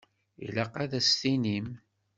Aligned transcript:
Ilaq 0.45 0.73
ad 0.83 0.91
as-tinim. 0.99 1.67